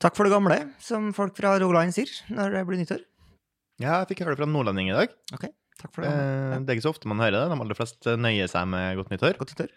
[0.00, 3.02] Takk for det gamle, som folk fra Rogaland sier når det blir nyttår.
[3.80, 5.12] Ja, jeg fikk høre det fra nordlending i dag.
[5.36, 5.44] Ok,
[5.80, 6.10] takk for det.
[6.12, 7.42] Eh, Det er ikke så ofte man hører det.
[7.52, 9.36] De aller fleste nøyer seg med godt nyttår.
[9.40, 9.72] Godt nyttår.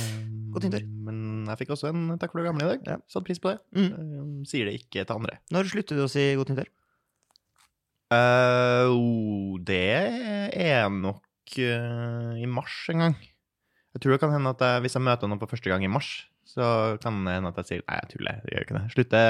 [0.00, 0.84] Um, Godt nyttår.
[1.04, 1.18] Men
[1.50, 2.88] jeg fikk også en takk for det gamle i dag.
[2.88, 2.96] Ja.
[3.12, 3.58] Satt pris på det.
[3.76, 3.90] Mm.
[3.92, 5.36] Um, Sier det ikke til andre.
[5.52, 6.72] Når slutter du å si godt nyttår?
[8.08, 9.84] Uh, oh, det
[10.56, 13.18] er nok uh, i mars en gang.
[13.92, 15.90] Jeg tror det kan hende at jeg, hvis jeg møter noen på første gang i
[15.92, 16.08] mars,
[16.48, 18.84] så kan det hende at jeg sier nei, jeg tuller, jeg gjør ikke det.
[18.94, 19.22] Slutte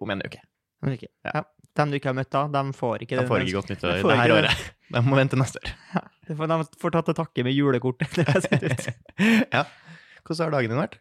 [0.00, 0.40] om en uke.
[0.84, 1.10] Men ikke.
[1.26, 1.34] Ja.
[1.40, 1.42] Ja.
[1.76, 4.04] Dem du ikke har møtt da, de får ikke De får ikke godt nyttår De
[4.08, 4.62] det her året.
[4.94, 6.06] De må vente neste år.
[6.24, 8.16] De får, de får ta til takke med julekortet.
[9.56, 9.66] Ja.
[10.26, 10.96] Hvordan har dagen din vært?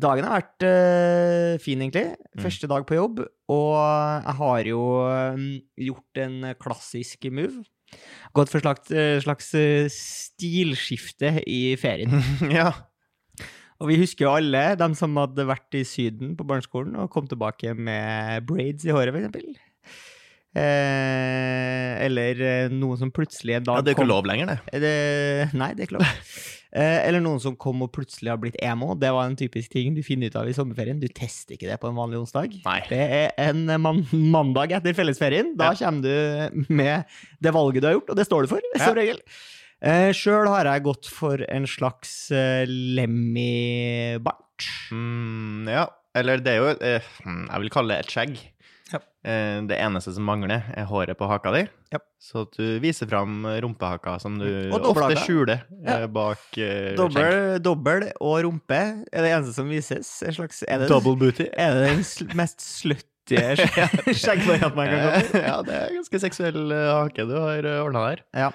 [0.00, 2.14] Dagen har vært øh, fin, egentlig.
[2.30, 2.42] Mm.
[2.46, 3.24] Første dag på jobb.
[3.52, 5.42] Og jeg har jo øh,
[5.90, 7.66] gjort en klassisk move.
[8.36, 12.14] Gått for slags, øh, slags øh, stilskifte i ferien.
[12.60, 12.70] ja.
[13.80, 17.26] Og vi husker jo alle de som hadde vært i Syden på barneskolen og kom
[17.30, 19.56] tilbake med braids i håret, for eksempel.
[20.50, 24.50] Eh, eller eh, noen som plutselig en dag ja, det er ikke kom- lov lenger,
[24.50, 24.56] det.
[24.76, 24.94] Er det,
[25.56, 26.16] nei, det er ikke lov.
[26.70, 28.92] Eh, eller noen som kom og plutselig har blitt emo.
[28.98, 31.00] Det var en typisk ting du finner ut av i sommerferien.
[31.02, 32.52] Du tester ikke det på en vanlig onsdag.
[32.66, 32.76] Nei.
[32.90, 35.54] Det er en man mandag etter fellesferien.
[35.58, 35.78] Da Ja.
[35.88, 37.08] kommer du med
[37.42, 38.84] det valget du har gjort, og det står du for, Ja.
[38.84, 39.18] som regel.
[39.80, 44.66] Uh, Sjøl har jeg gått for en slags eh, Lemmy-bart.
[44.92, 45.86] Mm, ja,
[46.18, 48.34] eller det er jo eh, hmm, Jeg vil kalle det et skjegg.
[48.90, 48.98] Ja.
[49.24, 51.62] Eh, det eneste som mangler, er håret på haka di.
[51.94, 52.00] Ja.
[52.20, 54.44] Så at du viser fram rumpehaka, som du
[54.76, 56.00] ofte skjuler Ja.
[56.02, 56.98] eh, bak eh, skjegg.
[57.00, 60.10] Dobbel, dobbel og rumpe er det eneste som vises.
[60.26, 61.48] En slags, er, det, Double booty.
[61.56, 66.64] er det den sl mest skjegg- skjeggvarianten man kan komme ja, det er ganske seksuell
[66.74, 68.24] eh, hake du har ordna der.
[68.44, 68.50] Ja.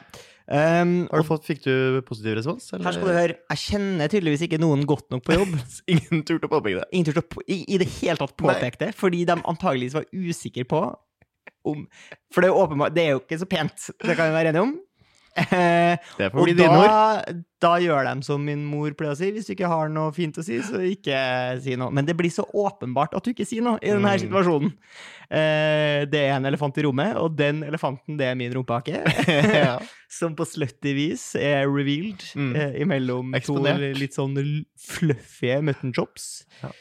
[0.45, 2.67] Um, Har du fått, fikk du positiv respons?
[2.73, 2.85] Eller?
[2.85, 5.55] Her skal du høre, jeg kjenner tydeligvis ikke noen godt nok på jobb.
[5.95, 6.85] Ingen turte å påpeke det.
[6.93, 10.05] Ingen turte å på- i, i det hele tatt påpeke det, fordi de antageligvis var
[10.13, 10.83] usikre på
[11.65, 11.87] om
[12.33, 14.61] For det er åpenbart, det er jo ikke så pent, det kan vi være enige
[14.67, 14.75] om.
[15.35, 17.43] Eh, Det får bli dine ord.
[17.59, 20.37] da, gjør de som min mor pleier å si, hvis du ikke har noe fint
[20.39, 21.17] å si, så ikke
[21.63, 21.91] si noe.
[21.91, 24.21] Men det blir så åpenbart at du ikke sier noe i denne Mm.
[24.23, 24.71] situasjonen.
[25.29, 29.01] Eh, det er en elefant i rommet, og den elefanten, det er min rumpehake.
[29.65, 29.79] ja.
[30.07, 32.55] som på slutty vis er revealed Mm.
[32.55, 33.81] eh, imellom Eksponert.
[33.81, 36.45] to litt sånn fluffy mutton chops.
[36.63, 36.71] Ja.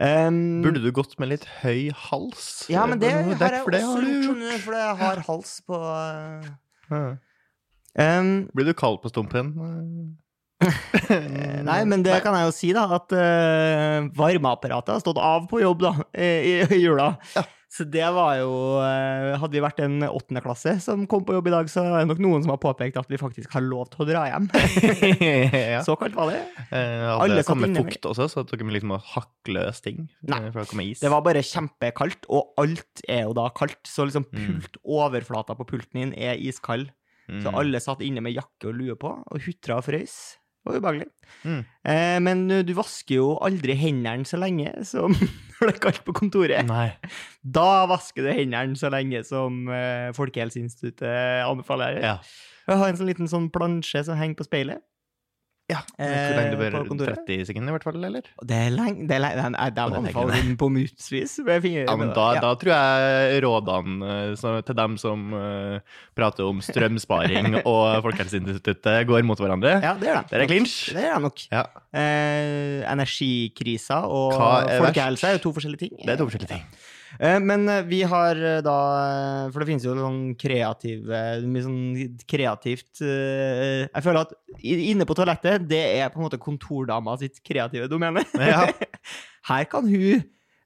[0.00, 2.64] Um, Burde du gått med litt høy hals?
[2.72, 5.76] Ja, men det har Dekk jeg også har gjort, for det har hals på
[6.90, 7.16] uh.
[7.98, 9.54] Um, Blir du kald på stumpen?
[11.70, 15.62] Nei, men det kan jeg jo si, da, at uh, varmeapparatet har stått av på
[15.62, 17.14] jobb da, i, i jula.
[17.36, 17.46] Ja.
[17.70, 18.48] Så det var jo
[18.82, 22.00] uh, Hadde vi vært en åttende klasse som kom på jobb i dag, så er
[22.02, 24.48] det nok noen som har påpekt at vi faktisk har lov til å dra hjem.
[25.76, 25.78] ja.
[25.86, 26.40] Så kaldt var det.
[26.74, 30.02] Uh, Alle hadde satt samme inne fukt også, så dere liksom må hakkeløse ting.
[30.26, 30.40] Nei.
[30.42, 31.04] eh, For det kommer is.
[31.04, 33.80] Det var bare kjempekaldt, og alt er jo da kaldt.
[33.86, 34.58] Så liksom Mm.
[34.58, 36.90] pult, overflata på pulten din er iskald.
[37.30, 37.40] Mm.
[37.44, 40.16] Så alle satt inne med jakke og lue på og hutra og frøys.
[40.60, 41.06] Det var ubehagelig.
[41.48, 41.60] Mm.
[41.88, 45.14] Eh, men uh, du vasker jo aldri hendene så lenge som
[45.56, 46.68] når det er kaldt på kontoret.
[46.68, 46.90] Nei.
[47.40, 52.00] Da vasker du hendene så lenge som eh, Folkehelseinstituttet anbefaler.
[52.04, 52.18] Ja.
[52.68, 54.84] Jeg har en sånn liten sånn plansje som henger på speilet.
[55.70, 55.78] Ja.
[55.98, 58.26] Eh, Hvor lenge du bør 30 sekunder, i hvert fall, eller?
[58.50, 61.36] Det er lenge Det er lenge Nei, de det er anbefaler lenge, den på mutsvis.
[61.46, 62.40] Ja, men da, Ja.
[62.44, 65.80] da tror jeg rådene eh, så, til dem som eh,
[66.18, 69.76] prater om strømsparing og Folkehelseinstituttet, går mot hverandre.
[69.82, 70.28] Ja, det gjør de.
[70.34, 70.76] Det er clinch.
[70.94, 71.46] Det gjør de nok.
[71.54, 75.24] Ja, Eh, energikrisa og er folkehelse verst?
[75.26, 75.96] er jo to forskjellige ting.
[76.06, 76.62] det er to forskjellige ting.
[77.18, 78.74] Eh, men eh, vi har eh, da
[79.50, 81.78] For det finnes jo sånn kreative Mye sånn
[82.30, 87.88] kreativt Jeg føler at inne på toalettet, det er på en måte kontordama sitt kreative
[87.90, 88.22] domene.
[88.38, 88.66] Ja.
[89.50, 90.20] Her kan hun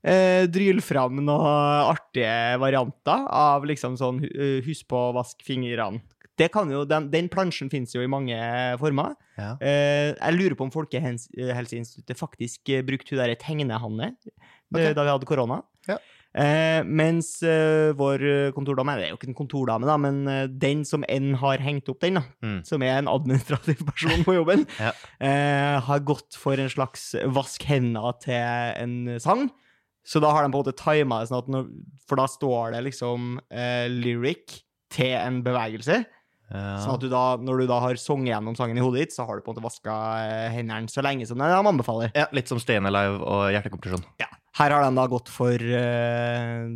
[0.05, 6.03] eh, dryle fram noen artige varianter av liksom sånn hu- Husk på å vaske fingrene.
[6.34, 8.34] Det kan jo, den, den plansjen finnes jo i mange
[8.81, 9.12] former.
[9.38, 9.53] Ja.
[9.62, 14.11] Eh, jeg lurer på om Folkehelseinstituttet faktisk brukte hun derre tegnehanne
[14.75, 14.81] Ok.
[14.81, 15.61] eh, da vi hadde korona.
[15.87, 16.00] Ja.
[16.35, 18.25] Eh, mens eh, vår
[18.57, 21.87] kontordame, det er jo ikke en kontordame, da, men eh, den som enn har hengt
[21.93, 22.57] opp den, da, Mm.
[22.67, 24.91] som er en administrativ person på jobben, Ja.
[25.23, 28.35] eh, har gått for en slags vask henda til
[28.83, 29.47] en sang.
[30.05, 31.69] Så da har de på en måte tima det sånn at når,
[32.11, 34.59] For da står det liksom eh, lyric
[34.93, 36.03] til en bevegelse.
[36.53, 36.75] Ja.
[36.83, 39.25] Sånn at du da, når du da har sunget gjennom sangen i hodet ditt, så
[39.25, 39.95] har du på en måte vaska
[40.27, 42.11] eh, hendene så lenge som de anbefaler.
[42.15, 44.05] ja, litt som Staying Alive og hjertekompresjon.
[44.21, 44.29] Ja.
[44.55, 46.67] Her har den da gått for uh,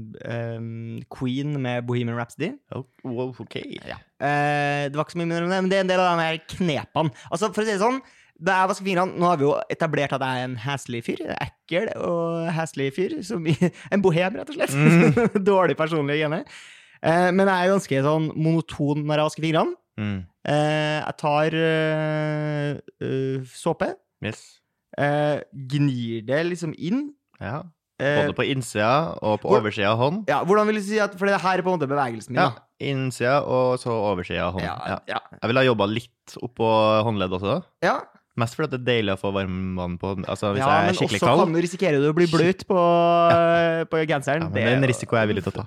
[0.59, 2.49] um, Queen med Bohemian Rhapsody.
[2.75, 3.55] Oh, ok.
[3.87, 4.01] Ja.
[4.19, 6.09] Uh, det var ikke så mye mindre om det, men det er en del av
[6.17, 7.13] den her knepene.
[7.31, 8.01] Altså, for å si det sånn,
[8.39, 11.23] Da jeg vasker fingrene Nå har vi jo etablert at jeg er en heslig fyr.
[11.43, 13.17] Ekkel og heslig fyr.
[13.27, 14.75] Som, i- en bohem, rett og slett.
[14.75, 15.43] Mm.
[15.53, 16.45] Dårlig personlig hygiene.
[17.03, 19.79] Uh, men jeg er ganske sånn monoton når jeg vasker fingrene.
[19.99, 20.19] Mm.
[20.49, 21.55] Jeg tar
[23.59, 23.89] såpe,
[24.25, 24.41] Yes.
[25.53, 27.09] gnir det liksom inn.
[27.40, 27.62] Ja.
[28.00, 30.29] Eh, Både på innsida og på hvor- oversida av hånd.
[30.29, 32.38] ja, hvordan vil du si at For det her er på en måte bevegelsen min.
[32.43, 32.50] Ja.
[32.50, 32.62] da.
[32.81, 34.62] Innsida og så oversida av hånd.
[34.64, 35.19] Ja, Ja.
[35.43, 36.69] Jeg ville ha jobba litt oppå
[37.05, 37.62] håndleddet også.
[37.82, 38.00] ja.
[38.38, 41.19] Mest fordi det er deilig å få varmvann på Altså hvis ja, jeg er skikkelig
[41.19, 41.40] også kald.
[41.43, 42.79] kan du risikere du å bli bløt på,
[43.90, 44.44] på genseren.
[44.46, 45.67] Men det er en risiko jeg er villig til å ta.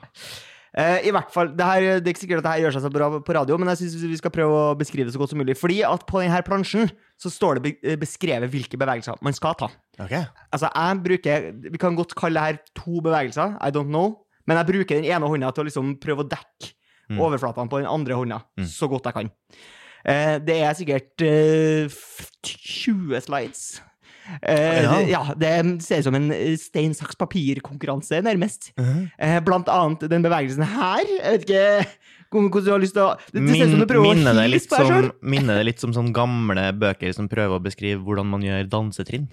[0.77, 2.83] Eh, I hvert fall, det, her, det er ikke sikkert at det her gjør seg
[2.85, 5.33] så bra på radio, men jeg synes vi skal prøve å beskrive det så godt
[5.33, 5.57] som mulig.
[5.59, 6.87] Fordi at på denne plansjen
[7.19, 9.67] så står det be beskrevet hvilke bevegelser man skal ta.
[9.99, 10.13] Ok.
[10.53, 14.57] Altså, jeg bruker Vi kan godt kalle det her to bevegelser, I don't know, men
[14.61, 16.71] jeg bruker den ene hånda til å liksom prøve å dekke
[17.11, 17.17] Mm.
[17.19, 18.63] overflatene på den andre hånda Mm.
[18.71, 19.29] så godt jeg kan.
[20.07, 21.89] Eh, det er sikkert eh,
[22.41, 23.81] 20 slides.
[24.43, 24.91] Eh, Ja.
[24.97, 28.71] det, ja, det ser ut som en eh, stein, saks, papir-konkurranse, nærmest.
[28.77, 31.03] Eh, blant annet den bevegelsen her.
[31.05, 31.87] Jeg vet ikke
[32.31, 34.13] hvordan du har lyst til å Det, det ser ut som du prøver å
[34.45, 35.11] hilse på deg sjøl.
[35.21, 39.27] minner det litt som sånne gamle bøker som prøver å beskrive hvordan man gjør dansetrinn?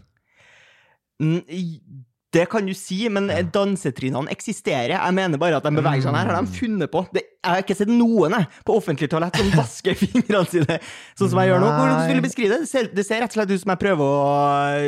[1.22, 1.42] Mm,
[2.30, 4.96] Det kan du si, men dansetrinnene eksisterer.
[4.98, 7.06] Jeg mener bare at de bevegelsene her har de funnet på.
[7.14, 10.78] Det, jeg har ikke sett noen jeg, på offentlig toalett som vasker fingrene sine
[11.18, 11.68] sånn som jeg gjør nå.
[11.70, 12.58] Hvordan skulle du beskrive det?
[12.64, 14.24] Det ser, det ser rett og slett ut som jeg prøver å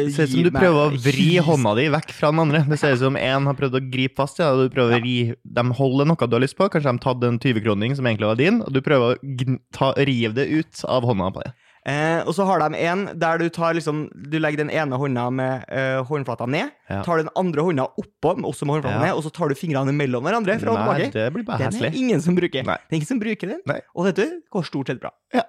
[0.00, 2.64] Det ser ut som du prøver å vri hys- hånda di vekk fra den andre.
[2.66, 5.02] Det ser ut som en har prøvd å gripe fast, ja, og du prøver å
[5.04, 5.16] ri
[5.46, 8.32] De holder noe du har lyst på, kanskje de har tatt en 20-kroning som egentlig
[8.32, 11.54] var din, og du prøver å ta, rive det ut av hånda på det.
[11.88, 15.30] Eh, og så har de en der du tar liksom Du legger den ene hånda
[15.32, 16.98] med eh, håndflata ned, Ja.
[17.02, 20.22] tar den andre hånda oppå, også med håndflata ned, og så tar du fingrene mellom
[20.22, 21.12] hverandre fra og Nei, tilbake.
[21.16, 22.66] det blir bare Den er ingen som bruker.
[22.68, 22.76] Nei.
[22.84, 23.62] Det er ingen som bruker den.
[23.66, 23.80] Nei.
[23.96, 25.10] Og vet du, går stort sett bra.
[25.32, 25.42] Ja.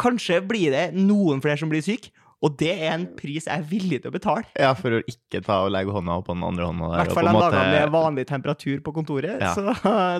[0.00, 2.08] Kanskje blir det noen flere som blir syke,
[2.46, 4.46] og det er en pris jeg er villig til å betale.
[4.54, 7.26] Ja, for å ikke ta og legge hånda på den andre hånda I hvert fall
[7.28, 9.52] de måte- dagene med vanlig temperatur på kontoret, Ja.
[9.56, 9.74] så,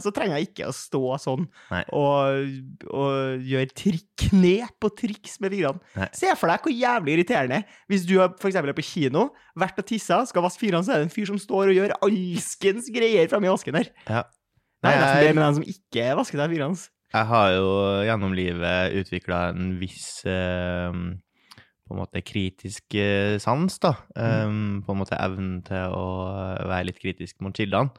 [0.05, 1.47] så trenger jeg ikke å stå sånn
[1.95, 2.57] og,
[2.91, 6.09] og gjøre trikk, knep og triks med fingrene.
[6.17, 7.63] Se for deg hvor jævlig irriterende
[7.93, 11.03] hvis du for eksempel er på kino, vært og tissa, skal vaske fingrene, så er
[11.05, 13.93] det en fyr som står og gjør alskens greier framme i vasken der.
[14.11, 14.25] Ja.
[14.83, 16.85] Det er Nei, nesten bedre med den som ikke vasker seg fingrene.
[17.17, 17.69] Jeg har jo
[18.05, 20.99] gjennom livet utvikla en viss eh,
[21.87, 23.93] på en måte kritisk eh, sans, da.
[24.19, 26.07] Um, På en måte evnen til å
[26.67, 27.95] være litt kritisk mot kildene.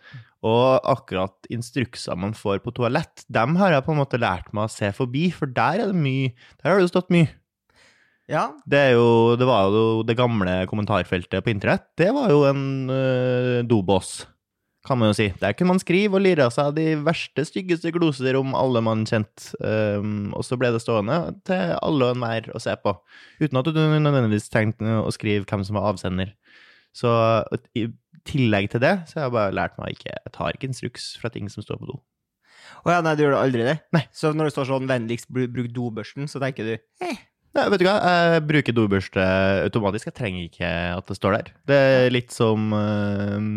[0.47, 4.67] Og akkurat instrukser man får på toalett, dem har jeg på en måte lært meg
[4.67, 7.31] å se forbi, for der er det mye Der har det jo stått mye.
[8.27, 11.87] Ja, Det, er jo, det var jo det gamle kommentarfeltet på internett.
[11.95, 14.25] Det var jo en uh, dobås,
[14.87, 15.27] kan man jo si.
[15.41, 19.03] Der kunne man skrive og lire av seg de verste, styggeste gloser om alle man
[19.07, 19.51] kjente.
[19.59, 22.95] Um, og så ble det stående til alle og enhver å se på,
[23.43, 26.33] uten at du nødvendigvis trengte å skrive hvem som var avsender.
[26.95, 27.11] Så
[27.77, 27.89] i
[28.27, 31.31] tillegg til det, så har jeg bare lært meg ikke Jeg tar ikke instruks fra
[31.31, 31.97] ting som står på do.
[32.83, 33.77] Å ja, nei, du gjør det aldri det?
[33.95, 34.03] Nei.
[34.15, 37.19] Så når det står sånn 'vennligst bruk dobørsten', så tenker du eh,
[37.55, 37.95] Nei, vet du hva?
[38.03, 39.23] Jeg bruker dobørste
[39.65, 40.11] automatisk.
[40.11, 41.47] Jeg trenger ikke at det står der.
[41.65, 43.47] Det er litt som eh,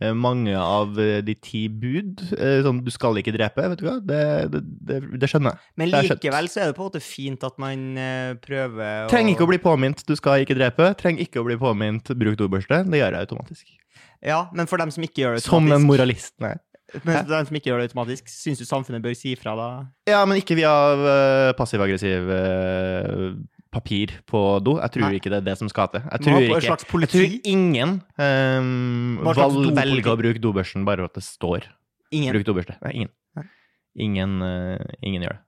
[0.00, 2.20] mange av eh, de ti bud.
[2.36, 3.96] eh, sånn, du skal ikke drepe, vet du hva?
[4.04, 4.20] Det,
[4.52, 4.60] det,
[4.90, 5.72] det, det skjønner jeg.
[5.80, 9.32] Men likevel så er det på en måte fint at man eh, prøver å Trenger
[9.32, 10.92] ikke å bli påminnet 'du skal ikke drepe'.
[11.00, 12.84] Trenger ikke å bli påminnet 'bruk dobørste'.
[12.84, 13.66] Det gjør jeg automatisk.
[14.24, 16.34] Ja, men for dem som ikke gjør det automatisk Som en moralist.
[16.44, 16.56] Nei.
[17.02, 19.68] men for dem som ikke gjør det automatisk syns du samfunnet bør si ifra da?
[20.06, 20.72] Ja, men ikke via
[21.58, 23.32] passiv-aggressiv eh,
[23.76, 24.78] papir på do.
[24.80, 25.14] Jeg tror Nei.
[25.20, 26.02] ikke det er det som skal til.
[26.08, 26.60] Jeg tror ikke
[27.04, 31.68] Jeg tror ingen um, valg, velger å bruke dobørsten bare for at det står
[32.16, 32.32] Ingen.
[32.36, 32.76] bruk dobørste.
[32.86, 33.12] Nei, ingen.
[33.36, 33.46] Nei.
[34.06, 35.42] Ingen, uh, ingen gjør det.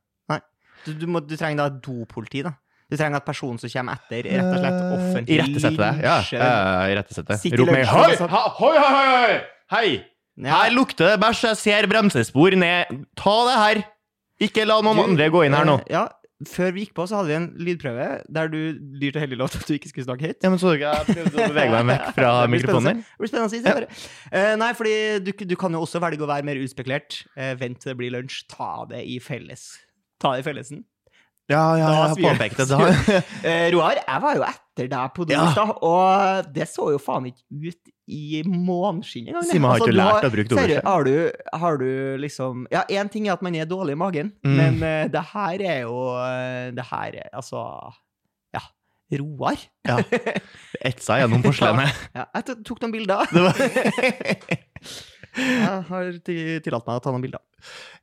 [0.86, 2.52] Du, du, må, du trenger da dopoliti, da.
[2.88, 6.04] Du trenger at personen som kommer etter, rett og slett offentlig Irettesette det.
[6.06, 6.46] Ja,
[6.88, 7.36] irettesette.
[7.58, 8.14] Rop meg Hoi,
[8.62, 9.34] hoi, hoi, hoi!
[9.74, 9.88] Hei!
[10.38, 10.52] Ja.
[10.62, 12.94] Her lukter det bæsj, jeg ser bremsespor ned.
[13.18, 13.80] Ta det her!
[14.46, 15.80] Ikke la noen Du, andre gå inn her nå.
[15.82, 16.04] eh, Ja,
[16.46, 18.58] før vi gikk på, så hadde vi en lydprøve der du
[19.00, 20.44] dyrt og lov til at du ikke skulle snakke høyt.
[20.44, 23.00] Ja, men så du ikke jeg prøvde å bevege meg vekk fra mikrofonen?
[23.02, 23.62] Det blir spennende å si.
[23.64, 24.12] Ja.
[24.30, 24.94] Eh, nei, fordi
[25.26, 27.24] du, du kan jo også velge å være mer uspekulert.
[27.34, 28.44] Uh, vent til det blir lunsj.
[28.52, 29.66] Ta det i felles.
[30.22, 30.84] Ta det i fellesen.
[31.48, 32.68] Ja, ja, Da jeg har påpekt det.
[32.70, 32.78] Da.
[32.78, 35.68] uh, Roar, jeg var jo etter deg på do Ja.
[35.74, 39.44] og det så jo faen ikke ut i måneskinn engang.
[39.44, 40.82] Simen har Altså, ikke lært lært å bruke dobbeltskje.
[40.88, 41.88] har du, har du
[42.24, 44.56] liksom Ja, én ting er at man er dårlig i magen, Mm.
[44.56, 47.62] men uh, det her er jo uh, Det her er altså
[48.54, 48.62] Ja.
[49.20, 49.56] Roar.
[49.88, 49.98] Ja.
[50.84, 51.92] Etsa gjennom porselenet.
[52.16, 53.24] Ja, jeg tok- noen bilder.
[55.38, 57.42] Jeg har ti- tillatt meg å ta noen bilder.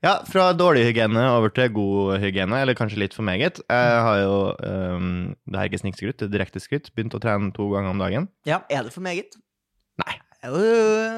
[0.04, 3.60] Ja, fra dårlig hygiene over til god hygiene, eller kanskje litt for meget.
[3.66, 5.08] Jeg har jo, um,
[5.50, 8.30] det er ikke snikskryt, det er direkte skryt, begynt å trene to ganger om dagen.
[8.48, 9.36] Ja, er det for meget?
[10.00, 10.16] Nei.
[10.16, 10.35] Det er jo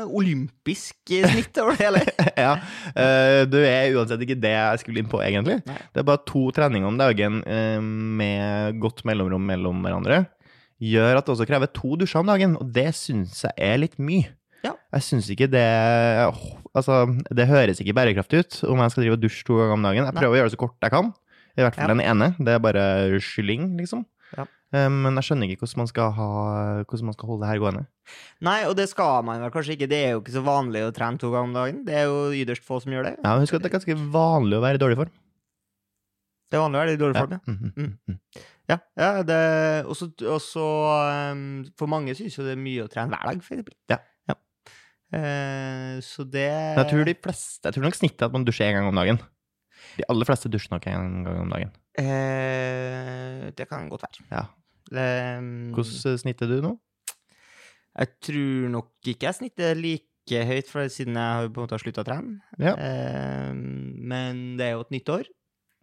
[0.07, 2.01] olympisk snitt over det hele.
[2.45, 2.53] ja,
[2.93, 5.59] eh, du er uansett ikke det jeg skulle inn på, egentlig.
[5.67, 5.77] Nei.
[5.93, 10.23] Det er bare to treninger om dagen eh, med godt mellomrom mellom hverandre.
[10.83, 13.97] Gjør at det også krever to dusjer om dagen, og det syns jeg er litt
[13.97, 14.29] mye.
[14.65, 14.73] Ja.
[14.93, 15.61] Jeg syns ikke det
[16.77, 17.03] Altså,
[17.33, 20.03] det høres ikke bærekraftig ut om jeg skal drive og dusje to ganger om dagen.
[20.05, 20.19] Jeg Nei.
[20.21, 21.07] prøver å gjøre det så kort jeg kan.
[21.57, 21.93] I hvert fall Ja.
[21.95, 22.27] den ene.
[22.37, 22.83] Det er bare
[23.23, 24.03] skylling, liksom.
[24.37, 24.45] Ja.
[24.75, 26.27] Eh, Men jeg skjønner ikke hvordan man skal, ha,
[26.83, 27.85] hvordan man skal holde det her gående.
[28.43, 29.87] Nei, og det skal man vel kanskje ikke.
[29.91, 31.79] Det er jo ikke så vanlig å trene to ganger om dagen.
[31.87, 33.15] Det er jo ytterst få som gjør det.
[33.23, 35.13] Ja, Husk at det er ganske vanlig å være i dårlig form.
[36.47, 37.39] Det er vanlig å være i dårlig form, ja.
[37.47, 37.97] Mhm, Mm.
[38.07, 38.19] mhm.
[38.67, 39.35] Ja, ja det
[39.87, 40.63] også, også
[41.31, 41.43] um,
[41.79, 43.75] For mange syns jo det er mye å trene hver dag, for eksempel.
[43.91, 43.99] Ja.
[45.15, 46.43] Eh, så det
[46.75, 48.97] jeg tror de fleste, jeg tror nok snittet er at man dusjer en gang om
[48.99, 49.19] dagen.
[49.97, 51.71] De aller fleste dusjer nok en gang om dagen.
[51.97, 54.25] eh, Det kan godt være.
[54.31, 54.45] Ja.
[54.87, 56.75] Um, Hvordan snitter du nå?
[57.97, 61.79] Jeg tror nok ikke jeg snitter like høyt, for siden jeg har på en måte
[61.81, 62.37] slutta å trene.
[62.61, 62.75] Ja.
[62.77, 65.25] Eh, men det er jo et nytt år.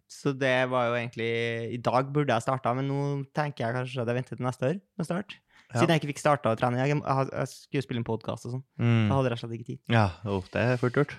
[0.07, 1.27] Så det var jo egentlig
[1.73, 2.99] I dag burde jeg starta, men nå
[3.35, 5.33] tenker jeg kanskje at jeg venter til neste år med start.
[5.73, 5.79] Ja.
[5.81, 6.77] Siden jeg ikke fikk starta å trene.
[6.85, 8.65] Jeg, jeg, jeg skulle spille en podkast og sånn.
[8.79, 9.07] Mm.
[9.09, 9.79] Så hadde jeg slett ikke tid.
[9.91, 11.15] Ja, oh, det er fort gjort.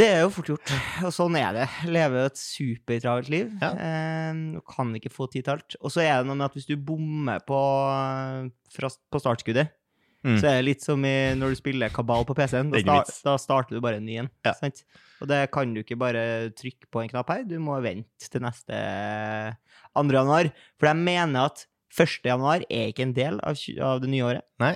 [0.00, 0.70] Det er jo fort gjort,
[1.04, 1.66] og sånn er det.
[1.92, 3.50] Leve et supertravelt liv.
[3.60, 3.70] Ja.
[3.76, 4.38] Eh,
[4.72, 5.76] kan ikke få tid til alt.
[5.84, 7.58] Og så er det noe med at hvis du bommer på,
[8.72, 9.76] fra, på startskuddet,
[10.20, 10.34] Mm.
[10.36, 12.68] så er det litt som i, når du spiller kabal på PC-en.
[12.68, 14.26] Da, Det er sta- da starter du bare en ny en.
[14.44, 14.52] Ja.
[15.22, 18.42] Og det kan du ikke bare trykke på en knapp her, du må vente til
[18.44, 18.76] neste
[19.96, 20.12] 2.
[20.12, 20.50] januar.
[20.78, 21.64] For jeg mener at
[21.96, 22.20] 1.
[22.28, 24.42] januar er ikke en del av, av det nye året.
[24.60, 24.74] Nei.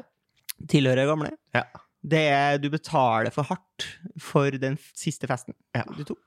[0.66, 1.30] Tilhører gamle.
[1.54, 1.64] Ja.
[2.04, 3.86] Det er, du betaler for hardt
[4.20, 5.84] for den siste festen Ja.
[5.96, 6.20] du tok.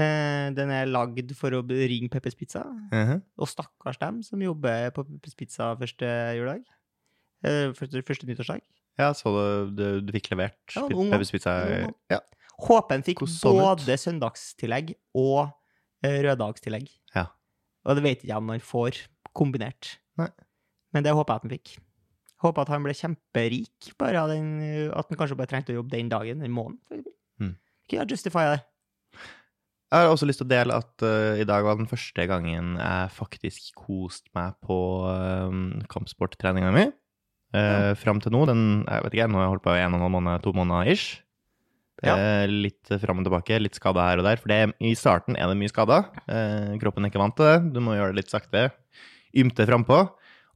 [0.00, 2.64] Eh, den er lagd for å ringe Peppers Pizza.
[2.90, 3.20] Mhm.
[3.38, 6.64] Og stakkars dem som jobber på Peppers Pizza første juledag.
[7.44, 8.60] Eh, første, første nyttårsdag.
[8.98, 11.54] Ja, så du, du, du fikk levert Ja, Peppers Pizza?
[12.10, 12.18] Ja.
[12.60, 15.52] Håpen fikk både søndagstillegg og
[16.04, 16.90] eh, røddagstillegg.
[17.14, 17.28] Ja.
[17.86, 18.98] Og det vet ikke jeg om han får
[19.36, 19.94] kombinert.
[20.20, 20.28] Nei.
[20.92, 21.76] Men det håper jeg at han fikk.
[22.40, 25.80] Håper at han ble kjemperik, bare av den, eh, at han kanskje bare trengte å
[25.80, 27.04] jobbe den dagen, den måneden.
[27.40, 27.56] Mm.
[27.84, 28.60] Ikke jeg justify det.
[29.90, 32.76] Jeg har også lyst til å dele at uh, i dag var den første gangen
[32.78, 34.76] jeg faktisk koste meg på
[35.10, 35.50] uh,
[35.90, 36.84] kampsporttreninga mi.
[37.50, 39.96] Uh, Fram til nå, den, jeg vet ikke, nå har jeg holdt på i en
[39.96, 41.18] og en halv måned, to måneder ish.
[42.06, 42.14] Ja.
[42.14, 44.38] Uh, litt fram og tilbake, litt skada her og der.
[44.40, 46.04] For det, i starten er det mye skada.
[46.80, 47.58] Kroppen er ikke vant til det.
[47.74, 48.68] Du må gjøre det litt sakte.
[49.42, 50.04] Ymte frampå.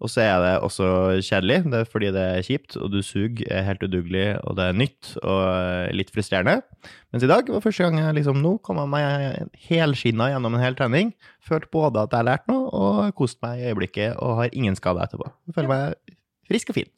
[0.03, 0.87] Og så er det også
[1.23, 4.65] kjedelig, det er fordi det er kjipt, og du suger, er helt udugelig, og det
[4.69, 6.59] er nytt og eh, litt frustrerende.
[7.15, 10.65] Mens i dag var første gang jeg liksom nå kom jeg meg helskinna gjennom en
[10.65, 11.15] hel trening.
[11.47, 14.77] Følte både at jeg har lært noe, og kost meg i øyeblikket, og har ingen
[14.77, 15.31] skader etterpå.
[15.49, 16.19] Jeg føler meg
[16.51, 16.91] frisk og fin.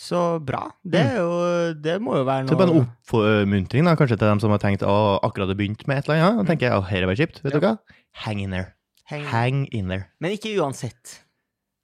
[0.00, 0.64] Så bra.
[0.86, 1.30] Det, er jo,
[1.76, 4.52] det må jo være Så det er bare en oppmuntring da, kanskje til dem som
[4.54, 4.94] har tenkt å
[5.26, 6.44] akkurat har begynt med et eller annet.
[6.44, 7.42] Og tenker å, her var kjipt.
[7.44, 7.58] Vet Ja.
[7.58, 7.72] du hva?
[8.24, 8.72] Hang in there.
[9.10, 9.24] Hang.
[9.28, 10.06] Hang in there.
[10.22, 11.18] Men ikke uansett.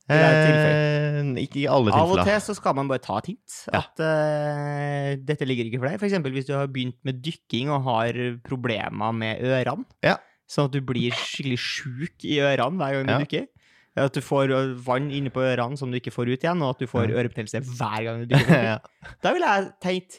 [0.09, 3.57] Eh, ikke i alle Av og til så skal man bare ta et hint.
[3.73, 3.81] Ja.
[3.83, 6.05] At eh, dette ligger ikke for deg.
[6.09, 9.87] Eksempel hvis du har begynt med dykking og har problemer med ørene.
[10.07, 10.17] Ja.
[10.47, 13.21] Sånn at du blir skikkelig sjuk i ørene hver gang du Ja.
[13.25, 13.49] dykker.
[13.97, 14.53] At du får
[14.85, 17.63] vann inne på ørene som du ikke får ut igjen, og at du får ørebetennelse
[17.65, 18.63] hver gang du dykker.
[18.77, 18.79] ja.
[19.25, 20.19] Da ville jeg tenkt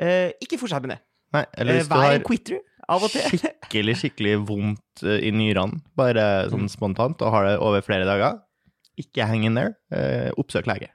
[0.00, 1.00] uh, ikke fortsett med det.
[1.34, 5.82] Nei, eller Eh, hvis uh, Vær har en quitter skikkelig, skikkelig vondt eh, i nyrene,
[5.98, 6.70] bare sånn Mm.
[6.72, 8.38] spontant, og har det over flere dager,
[9.02, 9.74] ikke hang in there.
[9.94, 10.90] Eh, oppsøk lege.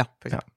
[0.00, 0.48] Ja, for eksempel.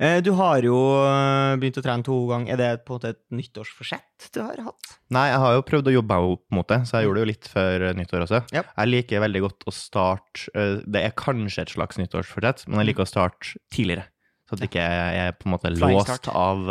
[0.00, 0.74] Eh, Du har jo
[1.04, 2.54] eh, begynt å trene to ganger.
[2.54, 4.94] Er det på en måte et nyttårsforsett du har hatt?
[5.12, 7.24] Nei, jeg har jo prøvd å jobbe meg opp mot det, så jeg gjorde det
[7.26, 8.40] jo litt før nyttår også.
[8.56, 8.62] Ja.
[8.80, 12.90] Jeg liker veldig godt å starte eh, Det er kanskje et slags nyttårsforsett, men jeg
[12.92, 14.08] liker å starte tidligere.
[14.48, 14.88] Så at jeg ikke
[15.20, 16.66] er på en måte låst av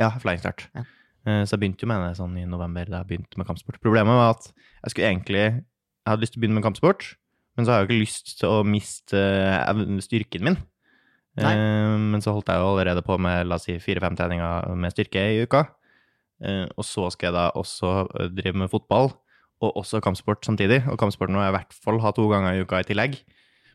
[0.00, 0.66] Ja, flying start.
[0.74, 0.82] Ja.
[1.46, 3.76] Så jeg begynte jo med det sånn i november, da jeg begynte med kampsport.
[3.84, 7.04] Problemet var at jeg skulle egentlig Jeg hadde lyst til å begynne med kampsport,
[7.56, 10.56] men så har jeg jo ikke lyst til å miste eh, styrken min.
[11.40, 11.52] Nei.
[11.56, 14.92] Eh, Men så holdt jeg jo allerede på med la oss si fire-fem treninger med
[14.92, 15.62] styrke i uka.
[16.44, 17.92] Eh, Og så skal jeg da også
[18.36, 19.12] drive med fotball,
[19.62, 20.82] og også kampsport samtidig.
[20.90, 23.16] Og kampsporten må jeg i hvert fall ha to ganger i uka i tillegg.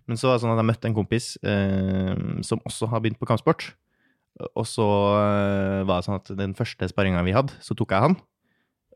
[0.07, 2.15] Men så var det sånn at jeg møtte en kompis eh,
[2.45, 3.71] som også har begynt på kampsport.
[4.53, 4.85] Og så
[5.87, 8.17] var det sånn at den første sparringa vi hadde, så tok jeg han.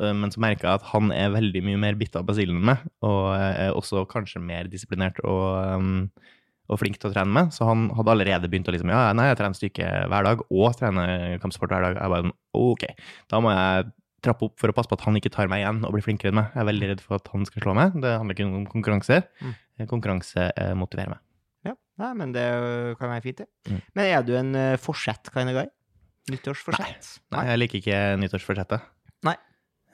[0.01, 2.69] Eh, Men så merka jeg at han er veldig mye mer bitt av basillen enn
[2.73, 5.45] meg, og er også kanskje mer disiplinert og,
[5.77, 6.11] um,
[6.71, 9.27] og flink til å trene med, så han hadde allerede begynt å liksom Ja, nei,
[9.29, 11.97] jeg trener styrke hver dag og trener kampsport hver dag.
[11.99, 12.85] Jeg bare sånn, OK,
[13.33, 13.89] da må jeg
[14.21, 16.29] trappe opp for å passe på at han ikke tar meg igjen og blir flinkere
[16.31, 16.53] enn meg.
[16.53, 17.97] Jeg er veldig redd for at han skal slå meg.
[18.03, 19.17] Det handler ikke om konkurranse.
[19.41, 19.53] Mm.
[19.89, 21.23] Konkurranse eh, motiverer meg.
[21.65, 22.45] Ja, nei, men det
[23.01, 23.49] kan være fint, det.
[23.67, 23.81] Mm.
[23.97, 25.67] Men er du en forsett kind of guy?
[26.29, 27.15] Nyttårsforsett?
[27.33, 28.85] Nei, jeg liker ikke nyttårsforsettet.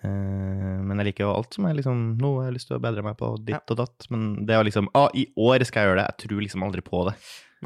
[0.04, 2.82] Eh, men jeg liker jo alt som er liksom Nå har jeg lyst til å
[2.84, 3.62] bedre meg på ditt Ja.
[3.74, 4.08] og datt.
[4.14, 6.08] Men det å liksom ah, i år skal jeg gjøre det.
[6.14, 7.16] Jeg tror liksom aldri på det.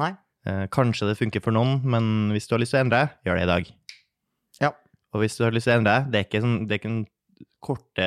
[0.00, 0.12] Nei.
[0.46, 3.36] Eh, kanskje det funker for noen, men hvis du har lyst til å endre, gjør
[3.38, 3.72] det i dag.
[4.60, 4.70] Ja.
[5.14, 6.90] Og hvis du har lyst til å endre, det er ikke, sånn, det er ikke
[6.90, 7.04] en
[7.62, 8.06] korte,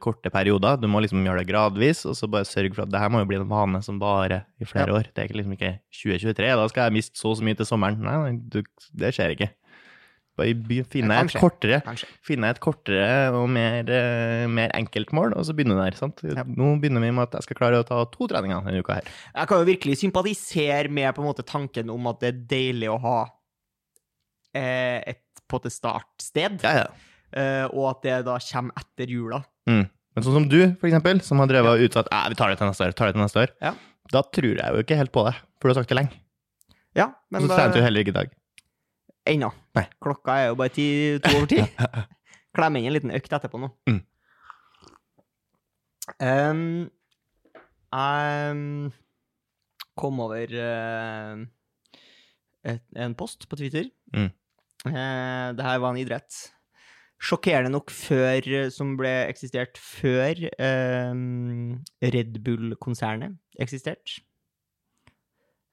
[0.00, 0.78] korte perioder.
[0.80, 3.20] Du må liksom gjøre det gradvis, og så bare sørge for at det her må
[3.20, 4.94] jo bli en vane som varer i flere Ja.
[5.00, 5.10] år.
[5.12, 8.00] Det er liksom ikke 2023, da skal jeg miste så og så mye til sommeren.
[8.00, 8.62] Nei, nei du,
[8.96, 9.50] det skjer ikke.
[10.40, 12.08] Bare by- finne et kortere Kanskje.
[12.24, 15.96] finne et kortere og mer, eh, mer enkelt mål, og så begynne der.
[16.00, 16.22] sant?
[16.24, 16.42] Ja.
[16.48, 19.04] Nå begynner vi med at jeg skal klare å ta to treninger denne uka her.
[19.36, 22.88] Jeg kan jo virkelig sympatisere med på en måte tanken om at det er deilig
[22.90, 23.18] å ha
[24.54, 26.86] eh, et på til startsted, Ja, ja.
[27.34, 29.42] eh, og at det da kommer etter jula.
[29.68, 29.84] Mm.
[30.14, 32.58] Men sånn som du, for eksempel, som har drevet og utsatt «Æ, vi tar det
[32.58, 33.74] til neste år, tar det til neste år, Ja.
[34.10, 36.12] da tror jeg jo ikke helt på det, for du har sagt det lenge.
[36.96, 38.30] Ja, men så da, trente du heller ikke i dag.
[39.30, 39.50] Ennå.
[40.02, 40.86] Klokka er jo bare ti,
[41.22, 41.62] to over ti.
[42.56, 43.70] Klem inn en liten økt etterpå nå.
[43.88, 44.00] Mm.
[46.18, 46.62] Um,
[47.90, 48.90] jeg
[50.00, 51.42] kom over uh,
[52.66, 53.90] et, en post på Twitter.
[54.14, 54.32] Mm.
[54.86, 56.40] Uh, det her var en idrett.
[57.20, 61.14] Sjokkerende nok før, som ble eksistert før uh,
[62.16, 64.22] Red Bull-konsernet eksisterte.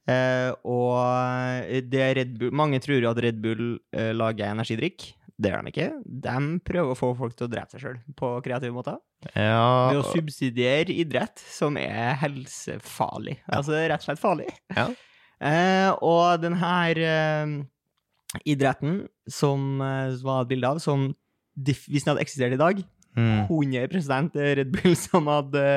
[0.07, 5.09] Eh, og det er Red Bull Mange tror jo at Red Bull eh, lager energidrikk.
[5.37, 5.89] Det gjør de ikke.
[6.25, 8.97] De prøver å få folk til å drepe seg sjøl på kreative måter.
[9.33, 13.37] Ja, Ved å subsidiere idrett som er helsefarlig.
[13.45, 14.49] Altså rett og slett farlig.
[14.73, 14.87] Ja.
[15.37, 17.53] Eh, og den her eh,
[18.49, 21.11] idretten som det var et bilde av, som
[21.57, 22.81] hvis den hadde eksistert i dag,
[23.17, 23.45] mm.
[23.49, 25.67] 100 Red Bull som hadde,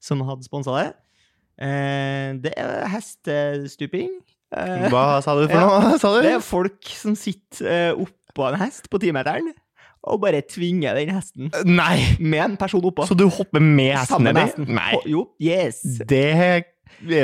[0.00, 0.88] som hadde sponsa det.
[1.58, 4.10] Eh, det er hestestuping.
[4.56, 5.66] Eh, Hva sa du for Ja.
[5.88, 5.98] noe?
[6.02, 6.20] Sa du?
[6.26, 9.52] det er folk som sitter eh, oppå en hest på timeteren
[10.06, 11.96] og bare tvinger den hesten Nei!
[12.22, 13.08] med en person oppå.
[13.08, 14.68] Så du hopper med hesten med hesten.
[14.76, 14.92] Nei.
[15.10, 15.80] Jo, yes.
[16.06, 16.62] Det er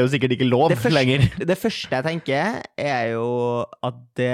[0.00, 1.28] jo sikkert ikke lov Det første- lenger.
[1.46, 3.28] Det første jeg tenker, er jo
[3.86, 4.32] at det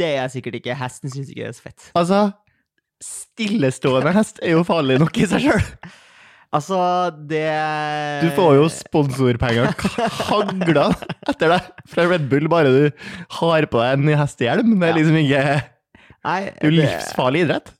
[0.00, 1.86] Det er sikkert ikke Hesten syns ikke det er så fett.
[1.94, 2.20] Altså,
[3.04, 5.62] stillestående hest er jo farlig nok i seg sjøl.
[6.54, 6.78] Altså,
[7.30, 7.42] det
[8.22, 9.72] Du får jo sponsorpenger
[10.28, 10.88] hagla
[11.26, 13.06] etter deg fra Red Bull bare du
[13.40, 14.76] har på deg en hestehjelm.
[14.78, 15.44] Det er liksom ikke
[16.24, 17.74] Nei, Det er jo livsfarlig idrett.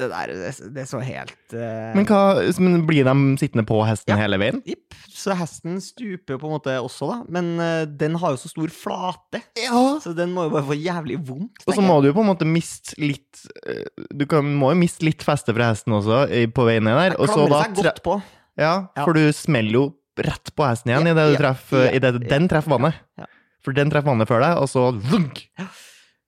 [0.00, 1.92] Ja, Det der, det, det så helt uh...
[1.94, 2.20] Men, hva,
[2.64, 4.16] men blir de sittende på hesten Ja.
[4.22, 4.62] hele veien?
[4.66, 4.96] Jipp.
[5.10, 7.18] Så hesten stuper jo på en måte også, da.
[7.28, 9.82] Men uh, den har jo så stor flate, Ja.
[10.00, 11.64] så den må jo bare få jævlig vondt.
[11.68, 13.84] Og så må du jo på en måte miste litt uh,
[14.16, 17.18] Du kan, må jo miste litt feste fra hesten også i- på veien ned der.
[17.20, 18.20] Og så da tre-.
[18.58, 19.04] Ja, Ja.
[19.04, 19.84] for du smeller jo
[20.20, 22.28] rett på hesten igjen Ja, idet du ja, treffer ja, i det, ja.
[22.32, 22.94] Den treffer vannet.
[23.20, 23.28] Ja.
[23.64, 25.44] For den treffer vannet før deg, og så vunk!
[25.60, 25.68] Eh,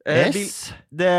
[0.02, 0.72] Yes.
[0.90, 1.10] Det,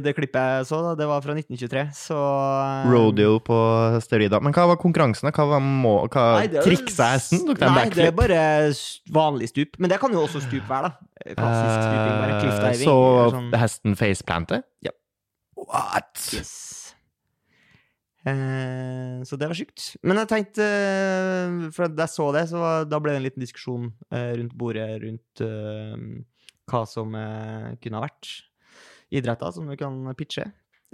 [0.00, 3.58] det klippet jeg så, da, det var fra 1923, så eh, Rodeo på
[4.00, 4.40] steroider.
[4.40, 5.28] Men hva var konkurransen?
[5.36, 7.44] Hva var må, hva Nei, det Triksa hesten?
[7.50, 8.40] Tok Nei, det er bare
[9.12, 9.76] vanlig stup.
[9.82, 11.10] Men det kan jo også stup være, da.
[11.36, 12.88] Klassisk stuping, bare cliff Eh, diving.
[12.88, 12.96] Så
[13.36, 13.52] sånn.
[13.66, 14.64] hesten faceplanter?
[14.88, 14.96] Ja.
[15.60, 16.16] What?
[16.32, 16.54] Yes.
[18.22, 19.92] Eh, så det var sjukt.
[20.06, 23.26] Men jeg tenkte eh, For da jeg så det, så var, da ble det en
[23.26, 25.96] liten diskusjon eh, rundt bordet rundt eh,
[26.70, 28.30] hva som eh, kunne ha vært
[29.12, 30.46] idretter som du kan pitche.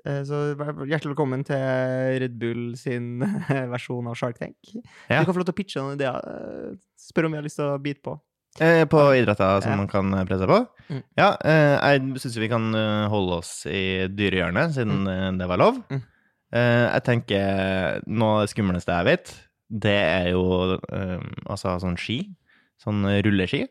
[0.06, 0.40] Eh, så
[0.86, 3.18] hjertelig velkommen til Red Bull sin
[3.74, 4.56] versjon av Shark Tank.
[5.10, 5.20] Ja.
[5.20, 6.18] Du kan få lov til å pitche noen ideer.
[6.18, 8.16] eh, Spør om vi har lyst til å bite på.
[8.64, 9.76] Eh, på idretter som Ja.
[9.76, 10.58] man kan presse på?
[10.88, 11.02] Mm.
[11.20, 15.38] Ja, eh, jeg syns vi kan eh, holde oss i dyrehjørnet, siden mm.
[15.38, 15.82] det var lov.
[15.92, 16.00] Mm.
[16.58, 19.34] Eh, jeg tenker Noe av det skumleste jeg vet,
[19.68, 22.22] det er jo eh, altså sånn ski.
[22.82, 23.66] Sånn rulleski.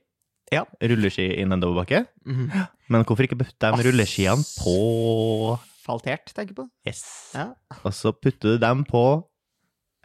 [0.52, 0.64] Ja.
[0.82, 2.06] Rulleski i nedoverbakke.
[2.26, 2.66] -hmm.
[2.88, 5.58] Men hvorfor ikke putte de rulleskiene på
[5.88, 6.68] Faltert, tenker jeg på.
[6.88, 7.32] Yes.
[7.36, 7.46] Ja.
[7.84, 9.30] Og så putter du dem på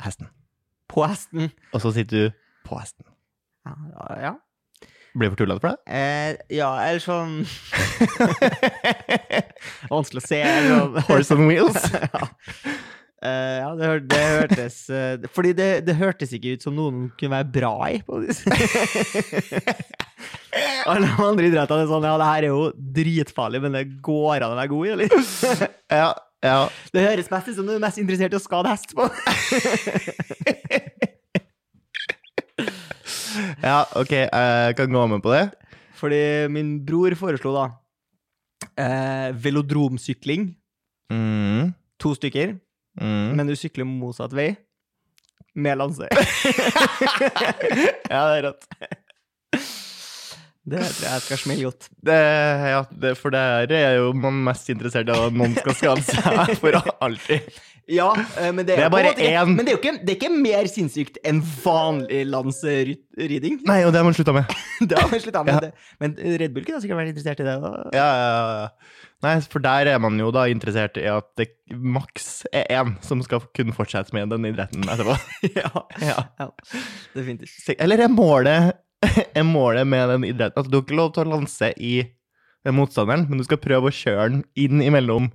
[0.00, 0.28] hesten.
[0.88, 1.50] På hesten.
[1.72, 2.30] Og så sitter du
[2.64, 3.04] på hesten.
[3.66, 3.74] Ja.
[4.22, 4.32] ja.
[5.18, 5.78] Blir for tullete for deg?
[5.92, 7.42] Eh, ja, eller sånn
[9.92, 10.40] Vanskelig å se.
[11.08, 11.90] Horse on wheels?
[12.14, 12.28] ja.
[13.22, 17.04] Eh, ja, det, hør, det hørtes uh, Fordi det, det hørtes ikke ut som noen
[17.14, 18.00] kunne være bra i.
[18.02, 18.18] På.
[20.90, 22.64] Alle andre idretter er sånn Ja, det her er jo
[22.98, 25.08] dritfarlig, men det går an å være god i, eller?
[26.02, 26.10] Ja.
[26.42, 26.58] ja.
[26.90, 29.06] Det høres mest ut som du er mest interessert i å skade hest på.
[33.62, 35.46] Ja, OK, jeg kan gå med på det.
[35.96, 37.62] Fordi min bror foreslo da
[38.76, 40.50] eh, velodromsykling.
[41.12, 41.72] Mm.
[42.02, 42.58] To stykker.
[43.00, 43.32] Mm.
[43.38, 44.50] Men du sykler motsatt vei.
[45.54, 46.08] Med landsvei.
[48.12, 48.64] ja, det er rått.
[50.62, 51.88] Det tror jeg skal smelle godt.
[52.06, 52.16] Det,
[52.70, 56.04] ja, det, for det her er jo man mest interessert i at noen skal skade
[56.06, 57.48] seg for alltid.
[57.90, 59.54] Ja, eh, men det er, Det er bare én.
[59.56, 63.58] Men det er jo ikke, det er ikke mer sinnssykt enn vanlig lanseriding.
[63.66, 64.52] Nei, og det har man slutta med.
[64.88, 65.54] Det har man slutta med.
[65.54, 65.60] Ja.
[65.68, 65.96] det.
[66.02, 67.56] Men Red Bull kunne sikkert vært interessert i det.
[67.62, 67.72] da.
[67.94, 68.30] Ja, ja,
[68.62, 69.02] ja.
[69.22, 73.22] Nei, for der er man jo da interessert i at det maks er én som
[73.22, 75.14] skal kunne fortsette med den idretten etterpå.
[75.60, 75.70] ja.
[76.02, 76.24] Ja.
[76.40, 76.48] ja,
[77.14, 77.76] definitivt.
[77.78, 78.80] Eller er målet,
[79.38, 81.94] er målet med den idretten at du har ikke lov til å lanse i
[82.70, 85.30] motstanderen, men du skal prøve å kjøre den inn imellom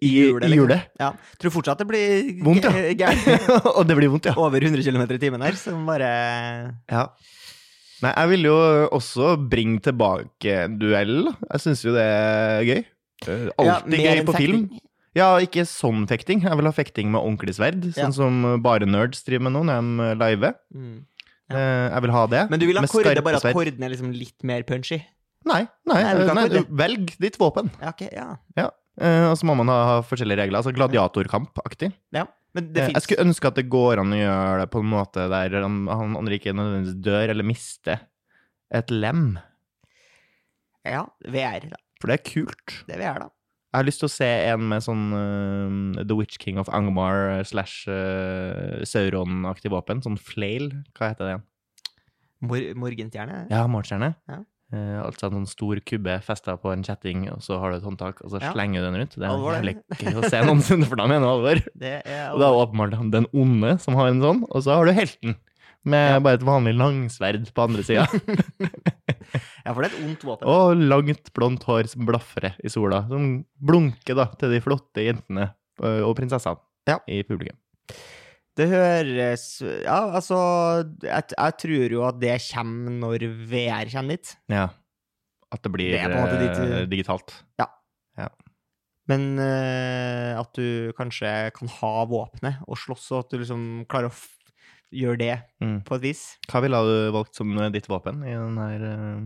[0.00, 0.56] i Hjulet, i liksom.
[0.62, 0.86] hjulet?
[1.00, 1.10] Ja.
[1.40, 2.94] Tror fortsatt det blir Vondt, ja.
[3.02, 3.48] gærent.
[3.76, 4.34] og det blir vondt, ja.
[4.40, 6.10] Over 100 km i timen her, som bare
[6.90, 7.04] ja.
[8.00, 8.54] Nei, jeg vil jo
[8.96, 11.26] også bringe tilbake duell.
[11.50, 12.80] Jeg syns jo det er gøy.
[13.60, 14.62] Alltid Ja, gøy på film.
[15.18, 16.40] Ja, ikke sånn fekting.
[16.46, 18.10] Jeg vil ha fekting med ordentlig sverd, sånn Ja.
[18.14, 20.54] som bare nerds driver med nå når de live.
[20.72, 20.98] Mm.
[21.50, 21.64] Ja.
[21.90, 22.42] Jeg vil ha det.
[22.48, 25.02] Men du vil ha korde, bare at korden er liksom litt mer punchy?
[25.44, 27.70] Nei, nei, Nei, nei, velg ditt våpen.
[27.80, 28.70] Ja, ok, ja.
[29.00, 30.60] Eh, Og så må man ha forskjellige regler.
[30.60, 31.92] Altså gladiatorkamp-aktig.
[32.12, 32.26] ja.
[32.52, 34.88] Men det Eh, Jeg skulle ønske at det går an å gjøre det på en
[34.90, 38.00] måte der han, han andre ikke nødvendigvis dør eller mister
[38.74, 39.38] et lem.
[40.84, 41.78] Ja, VR, da.
[42.00, 42.74] For det er kult.
[42.88, 43.28] Det er VR, da.
[43.70, 47.44] Jeg har lyst til å se en med sånn uh, The Witch King of Angmar
[47.46, 50.02] slash uh, Sauron-aktig våpen.
[50.02, 50.72] Sånn flail.
[50.98, 51.44] Hva heter det igjen?
[52.50, 53.44] Mor Morgenstjerne?
[53.52, 54.14] Ja, morgenstjerne.
[54.26, 54.40] Ja.
[54.72, 57.82] Eh, altså en sånn stor kubbe festa på en kjetting, og så har du et
[57.88, 58.52] håndtak, og så Ja.
[58.52, 59.16] slenger du den rundt.
[59.18, 61.62] Det er Alvor, jævlig gøy å se noensinne, for da mener du alvor.
[61.74, 64.84] Det er Og det er åpenbart den onde som har en sånn, og så har
[64.86, 65.34] du helten.
[65.82, 66.20] Med Ja.
[66.20, 68.06] bare et vanlig langsverd på andre sida.
[69.64, 70.46] Ja, for det er et ondt våpen.
[70.48, 73.02] og langt, blondt hår som blafrer i sola.
[73.08, 76.98] Som blunker da til de flotte jentene og prinsessene Ja.
[77.06, 77.56] i publikum.
[78.58, 80.36] Det høres Ja, altså
[81.04, 84.32] jeg, jeg tror jo at det kommer når VR kommer dit.
[84.50, 84.68] Ja.
[85.52, 86.14] At det blir Det digitalt.
[86.14, 86.24] Ja.
[86.24, 87.34] måte ditt- eh, digitalt.
[89.10, 94.06] Men uh, at du kanskje kan ha våpenet og slåss, og at du liksom klarer
[94.12, 94.14] å
[94.94, 95.80] gjøre det Mm.
[95.84, 96.20] på et vis.
[96.48, 99.24] Hva ville du valgt som eh, ditt våpen i den her eh,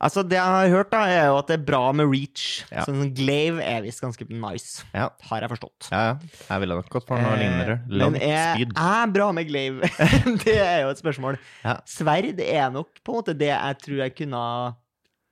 [0.00, 2.42] Altså, det jeg har hørt, da, er jo at det er bra med reach.
[2.70, 2.84] Ja.
[2.86, 5.08] Sånn som glaive er visst ganske nice, Ja.
[5.30, 5.88] har jeg forstått.
[5.90, 6.14] Ja, ja.
[6.48, 7.78] Jeg ville nok gått for noe Eh, lignende.
[7.88, 8.72] Men Langt er spyd.
[8.78, 9.80] er bra med glaive?
[10.44, 11.38] det er jo et spørsmål.
[11.64, 11.78] Ja.
[11.84, 14.42] Sverd er nok på en måte det jeg tror jeg kunne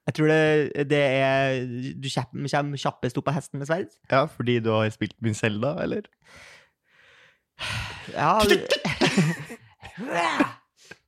[0.06, 1.56] Jeg tror det, det er
[1.98, 3.88] Du kommer kjappest opp på hesten med sverd.
[4.10, 6.02] Ja, fordi du har spilt min Selda, eller?
[8.14, 8.38] Ja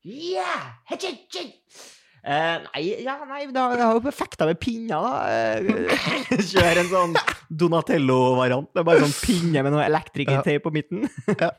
[0.05, 0.75] yeah.
[2.25, 5.61] Eh, nei, ja, nei, det har, det har jo perfekta med pinner, da.
[5.63, 7.15] Uh, Kjør en sånn
[7.63, 8.71] Donatello-variant.
[8.75, 11.07] Det er bare sånn pinne med noe elektrikerteip på midten.
[11.39, 11.53] Ja.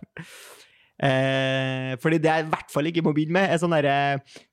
[1.00, 3.94] Eh, fordi det jeg i hvert fall ikke må begynne med, er sånn derre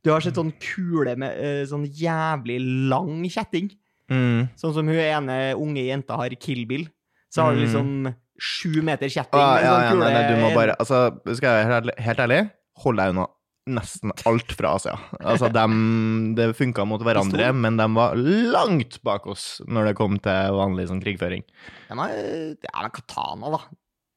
[0.06, 2.60] Du har sett sånn kule med sånn jævlig
[2.92, 3.72] lang kjetting.
[4.06, 4.44] Mm.
[4.54, 6.86] Sånn som hun ene unge jenta har i Kill Bill.
[7.34, 7.64] Så har du Mm.
[7.66, 9.40] liksom sju meter kjetting.
[9.42, 11.00] Ah, ja, sånn ja, nei, nei, du må bare Altså,
[11.34, 12.40] skal jeg være helt, helt ærlig,
[12.84, 13.26] hold deg unna
[13.66, 14.94] nesten alt fra Asia.
[15.20, 20.18] Altså, dem, det funka mot hverandre, men de var langt bak oss når det kom
[20.22, 21.42] til vanlig sånn krigføring.
[21.90, 23.60] Ja, har, ja, men katana, da.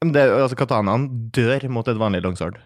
[0.03, 2.59] Men Det, altså, katanaen dør mot et vanlig longsword.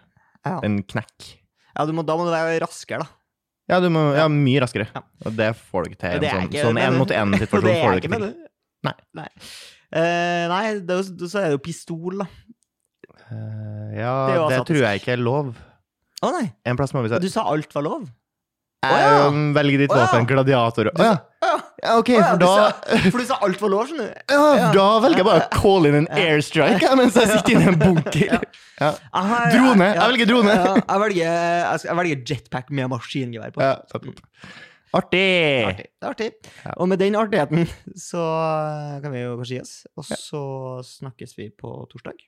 [0.44, 0.58] Ja.
[0.66, 1.30] En knekk.
[1.74, 3.08] Ja, du må, da må du være raskere, da.
[3.72, 4.86] Ja, du må, ja, mye raskere.
[5.24, 6.18] Og det får du ikke til.
[6.20, 8.34] En sånn, ikke- sånn men- en mot en-situasjon får du ikke til.
[8.84, 8.92] Nei.
[9.16, 9.28] Nei,
[9.96, 10.98] uh, nei det,
[11.32, 12.26] så er det jo pistol, da.
[13.32, 15.54] Uh, ja, Det det tror jeg ikke er lov.
[16.24, 17.20] Å nei, En plass må vi se.
[17.20, 18.04] du sa alt var lov?
[18.84, 19.28] Oh, ja.
[19.56, 20.90] Velg ditt våpen, gladiator.
[20.92, 21.14] Å ja.
[21.44, 21.52] ja.
[21.94, 24.34] OK, for du da sa, for du sa alt var lov, skjønner du.
[24.34, 27.72] Ja, da velger jeg bare å call in en airstrike mens jeg sitter inne i
[27.72, 28.46] en bunker.
[28.78, 29.90] Drone.
[29.90, 30.54] Jeg velger drone.
[30.54, 31.34] Jeg, velger,
[31.84, 34.14] jeg, velger jetpack med maskingevær på.
[34.94, 35.66] Artig!
[35.66, 35.86] Artig.
[36.06, 36.30] Artig.
[36.76, 37.66] Og med den artigheten
[37.98, 38.24] så
[39.02, 39.76] kan vi jo kanskje gi oss.
[39.98, 40.44] Og så
[40.94, 42.26] snakkes vi på torsdag.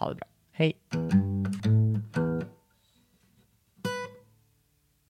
[0.00, 0.30] Ha det bra.
[0.54, 1.82] Hei.